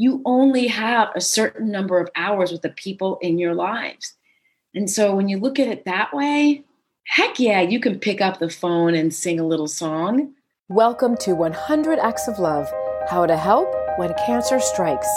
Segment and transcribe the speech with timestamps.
[0.00, 4.14] you only have a certain number of hours with the people in your lives.
[4.72, 6.62] And so when you look at it that way,
[7.02, 10.34] heck yeah, you can pick up the phone and sing a little song.
[10.68, 12.72] Welcome to 100 Acts of Love
[13.10, 15.08] How to Help When Cancer Strikes.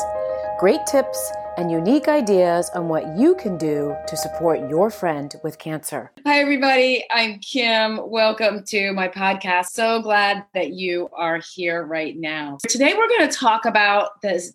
[0.57, 5.59] Great tips and unique ideas on what you can do to support your friend with
[5.59, 6.11] cancer.
[6.25, 7.05] Hi, everybody.
[7.11, 7.99] I'm Kim.
[8.09, 9.67] Welcome to my podcast.
[9.67, 12.57] So glad that you are here right now.
[12.67, 14.51] Today, we're going to talk about the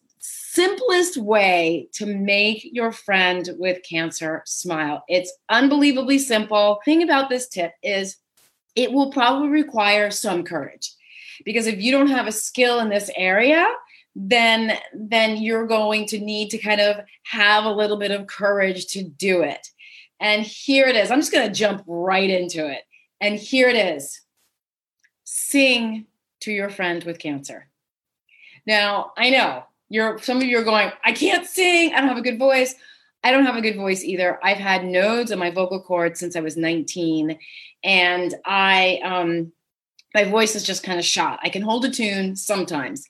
[0.56, 5.04] simplest way to make your friend with cancer smile.
[5.06, 6.80] It's unbelievably simple.
[6.82, 8.16] Thing about this tip is
[8.74, 10.92] it will probably require some courage
[11.44, 13.66] because if you don't have a skill in this area,
[14.14, 18.86] then then you're going to need to kind of have a little bit of courage
[18.86, 19.68] to do it.
[20.20, 21.10] And here it is.
[21.10, 22.80] I'm just going to jump right into it.
[23.20, 24.22] And here it is.
[25.24, 26.06] Sing
[26.40, 27.68] to your friend with cancer.
[28.66, 32.18] Now, I know you're some of you are going, I can't sing, I don't have
[32.18, 32.74] a good voice.
[33.24, 34.38] I don't have a good voice either.
[34.42, 37.36] I've had nodes on my vocal cords since I was 19
[37.82, 39.52] and I um
[40.14, 41.40] my voice is just kind of shot.
[41.42, 43.06] I can hold a tune sometimes.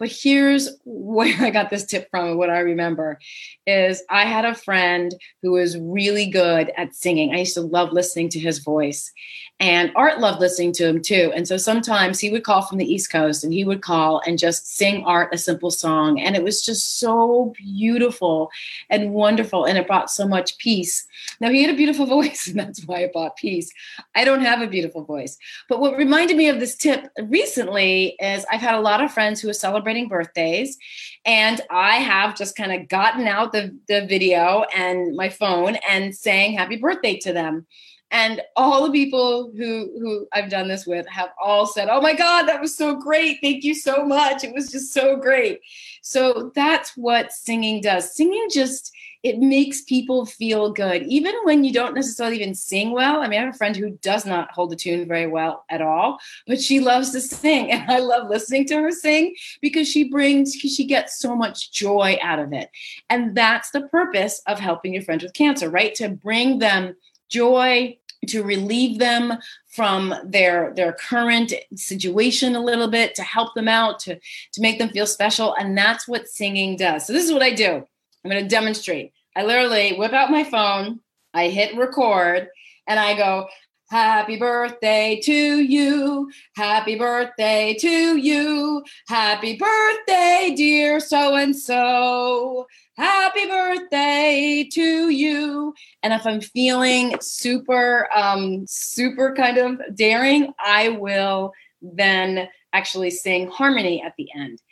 [0.00, 3.20] But here's where I got this tip from what I remember
[3.66, 7.34] is I had a friend who was really good at singing.
[7.34, 9.12] I used to love listening to his voice.
[9.60, 11.30] And Art loved listening to him too.
[11.36, 14.38] And so sometimes he would call from the East Coast and he would call and
[14.38, 16.18] just sing Art a simple song.
[16.18, 18.50] And it was just so beautiful
[18.88, 19.66] and wonderful.
[19.66, 21.06] And it brought so much peace.
[21.40, 23.70] Now, he had a beautiful voice, and that's why it brought peace.
[24.14, 25.36] I don't have a beautiful voice.
[25.68, 29.40] But what reminded me of this tip recently is I've had a lot of friends
[29.40, 30.76] who are celebrating birthdays.
[31.24, 36.14] And I have just kind of gotten out the, the video and my phone and
[36.14, 37.66] saying happy birthday to them
[38.10, 42.14] and all the people who who I've done this with have all said, "Oh my
[42.14, 43.38] god, that was so great.
[43.40, 44.42] Thank you so much.
[44.42, 45.60] It was just so great."
[46.02, 48.14] So that's what singing does.
[48.14, 53.20] Singing just it makes people feel good even when you don't necessarily even sing well.
[53.20, 55.82] I mean, I have a friend who does not hold a tune very well at
[55.82, 60.04] all, but she loves to sing and I love listening to her sing because she
[60.04, 62.70] brings she gets so much joy out of it.
[63.08, 65.94] And that's the purpose of helping your friends with cancer, right?
[65.96, 66.96] To bring them
[67.28, 67.96] joy
[68.26, 69.34] to relieve them
[69.68, 74.18] from their their current situation a little bit to help them out to
[74.52, 77.50] to make them feel special and that's what singing does so this is what i
[77.50, 77.82] do
[78.24, 81.00] i'm going to demonstrate i literally whip out my phone
[81.34, 82.48] i hit record
[82.86, 83.48] and i go
[83.90, 86.30] Happy birthday to you.
[86.54, 88.84] Happy birthday to you.
[89.08, 92.68] Happy birthday, dear so and so.
[92.96, 95.74] Happy birthday to you.
[96.04, 101.52] And if I'm feeling super, um, super kind of daring, I will
[101.82, 104.62] then actually sing harmony at the end.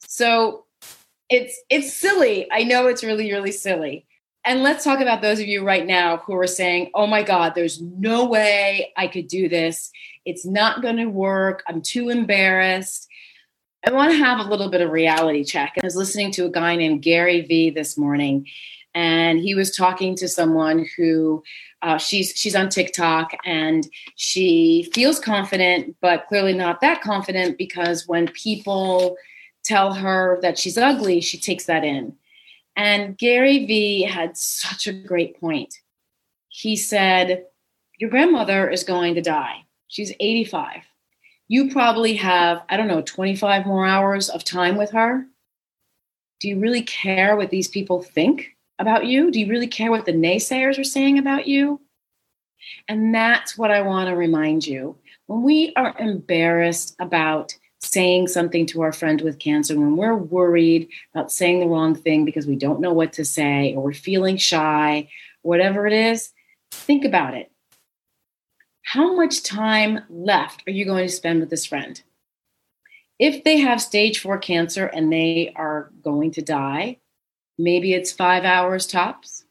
[0.00, 0.65] So
[1.28, 2.46] it's it's silly.
[2.52, 4.06] I know it's really, really silly
[4.46, 7.54] and let's talk about those of you right now who are saying, oh my God,
[7.56, 9.90] there's no way I could do this.
[10.24, 11.64] It's not going to work.
[11.66, 13.08] I'm too embarrassed.
[13.84, 15.74] I want to have a little bit of reality check.
[15.82, 18.46] I was listening to a guy named Gary Vee this morning,
[18.94, 21.42] and he was talking to someone who
[21.82, 28.06] uh, she's she's on TikTok and she feels confident, but clearly not that confident because
[28.06, 29.16] when people
[29.66, 32.14] tell her that she's ugly, she takes that in.
[32.76, 35.74] And Gary Vee had such a great point.
[36.48, 37.46] He said,
[37.98, 39.64] Your grandmother is going to die.
[39.88, 40.82] She's 85.
[41.48, 45.26] You probably have, I don't know, 25 more hours of time with her.
[46.40, 49.30] Do you really care what these people think about you?
[49.30, 51.80] Do you really care what the naysayers are saying about you?
[52.88, 54.98] And that's what I want to remind you.
[55.26, 60.88] When we are embarrassed about saying something to our friend with cancer, when we're worried
[61.14, 64.36] about saying the wrong thing because we don't know what to say or we're feeling
[64.36, 65.08] shy,
[65.42, 66.32] whatever it is,
[66.70, 67.50] think about it.
[68.82, 72.00] How much time left are you going to spend with this friend?
[73.18, 76.98] If they have stage four cancer and they are going to die,
[77.58, 79.44] maybe it's five hours tops.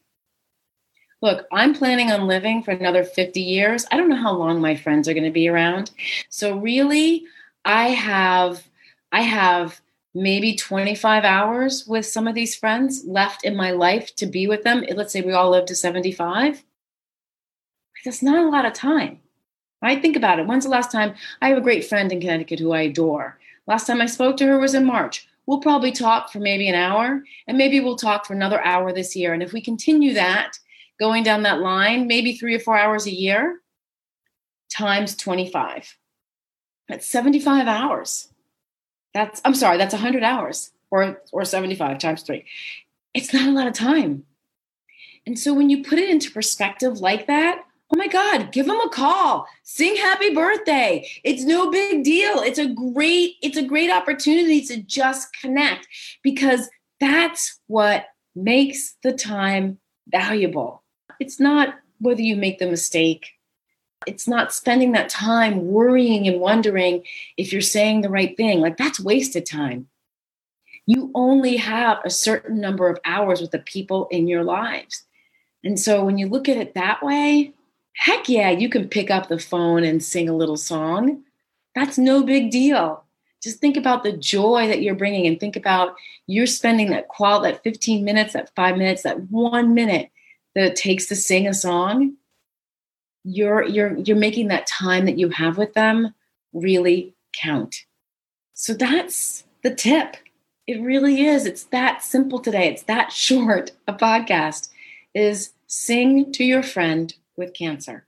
[1.22, 3.86] Look, I'm planning on living for another 50 years.
[3.90, 5.90] I don't know how long my friends are going to be around.
[6.28, 7.24] So, really,
[7.66, 8.68] I have
[9.10, 9.80] I have
[10.14, 14.62] maybe 25 hours with some of these friends left in my life to be with
[14.62, 14.84] them.
[14.94, 16.64] Let's say we all live to 75.
[18.04, 19.18] That's not a lot of time.
[19.82, 20.46] I think about it.
[20.46, 23.38] When's the last time I have a great friend in Connecticut who I adore?
[23.66, 25.28] Last time I spoke to her was in March.
[25.46, 29.14] We'll probably talk for maybe an hour, and maybe we'll talk for another hour this
[29.16, 29.34] year.
[29.34, 30.58] And if we continue that,
[30.98, 33.60] going down that line, maybe three or four hours a year
[34.70, 35.96] times 25.
[36.88, 38.28] That's 75 hours.
[39.14, 40.72] That's, I'm sorry, that's 100 hours.
[40.90, 42.44] or or 75 times 3
[43.14, 44.24] it's not a lot of time.
[45.26, 47.62] And so when you put it into perspective like that
[47.92, 49.46] oh my god give them a call.
[49.62, 51.08] Sing happy birthday.
[51.24, 52.40] It's no big deal.
[52.40, 55.88] It's a great it's a great opportunity to just connect
[56.22, 56.68] because
[57.00, 59.78] that's what makes the time
[60.08, 60.82] valuable.
[61.18, 63.30] It's not whether you make the mistake
[64.06, 67.02] it's not spending that time worrying and wondering
[67.36, 69.88] if you're saying the right thing like that's wasted time
[70.88, 75.04] you only have a certain number of hours with the people in your lives
[75.64, 77.52] and so when you look at it that way
[77.96, 81.22] heck yeah, you can pick up the phone and sing a little song.
[81.74, 83.02] That's no big deal.
[83.42, 85.94] Just think about the joy that you're bringing and think about
[86.26, 90.10] you're spending that qual that 15 minutes, that 5 minutes, that 1 minute
[90.54, 92.14] that it takes to sing a song.
[93.28, 96.14] You're you're you're making that time that you have with them
[96.52, 97.84] really count.
[98.54, 100.16] So that's the tip.
[100.68, 101.44] It really is.
[101.44, 102.68] It's that simple today.
[102.68, 103.72] It's that short.
[103.88, 104.68] A podcast
[105.12, 108.06] is sing to your friend with cancer.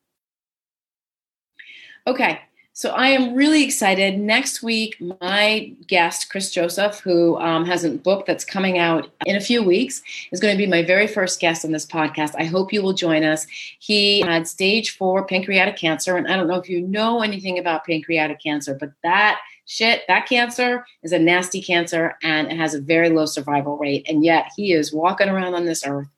[2.06, 2.40] Okay,
[2.78, 4.20] so I am really excited.
[4.20, 9.34] Next week, my guest, Chris Joseph, who um, has a book that's coming out in
[9.34, 12.36] a few weeks, is going to be my very first guest on this podcast.
[12.38, 13.48] I hope you will join us.
[13.80, 17.84] He had stage four pancreatic cancer, and I don't know if you know anything about
[17.84, 22.80] pancreatic cancer, but that shit, that cancer is a nasty cancer and it has a
[22.80, 24.06] very low survival rate.
[24.08, 26.08] And yet he is walking around on this earth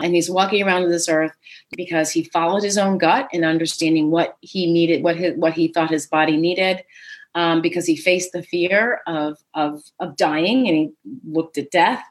[0.00, 1.32] and he's walking around this earth
[1.76, 5.68] because he followed his own gut and understanding what he needed, what his, what he
[5.68, 6.82] thought his body needed,
[7.34, 10.90] um, because he faced the fear of, of of dying and he
[11.28, 12.02] looked at death,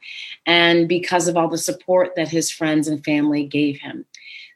[0.46, 4.06] and because of all the support that his friends and family gave him.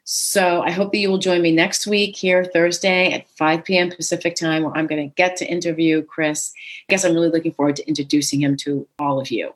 [0.04, 3.90] So I hope that you will join me next week here Thursday at 5 p.m.
[3.90, 6.52] Pacific time, where I'm going to get to interview Chris.
[6.88, 9.54] I guess I'm really looking forward to introducing him to all of you.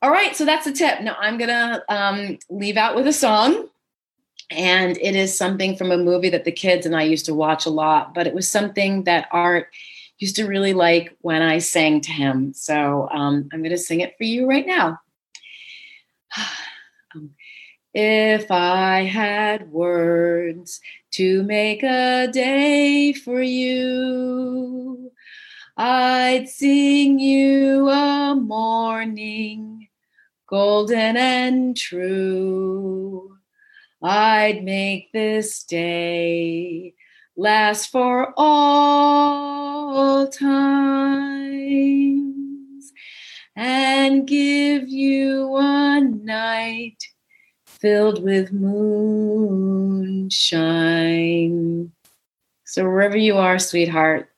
[0.00, 1.00] All right, so that's a tip.
[1.00, 3.68] Now I'm gonna um, leave out with a song,
[4.48, 7.66] and it is something from a movie that the kids and I used to watch
[7.66, 8.14] a lot.
[8.14, 9.68] But it was something that Art
[10.18, 12.52] used to really like when I sang to him.
[12.54, 15.00] So um, I'm gonna sing it for you right now.
[17.92, 20.80] if I had words
[21.12, 25.10] to make a day for you,
[25.76, 29.77] I'd sing you a morning
[30.48, 33.36] golden and true.
[34.02, 36.94] I'd make this day
[37.36, 40.48] last for all times
[43.54, 47.04] and give you a night
[47.66, 50.32] filled with moonshine.
[52.64, 54.30] So, wherever you are, sweetheart,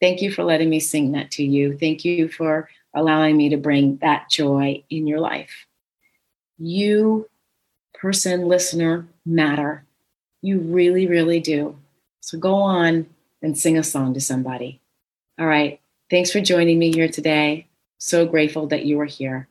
[0.00, 1.78] thank you for letting me sing that to you.
[1.78, 5.66] Thank you for allowing me to bring that joy in your life.
[6.58, 7.28] You,
[7.94, 9.84] person, listener, matter.
[10.42, 11.76] You really, really do.
[12.20, 13.06] So go on
[13.42, 14.80] and sing a song to somebody.
[15.38, 15.80] All right.
[16.10, 17.66] Thanks for joining me here today.
[17.98, 19.48] So grateful that you are here.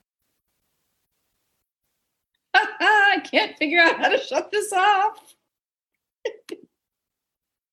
[2.54, 5.36] I can't figure out how to shut this off.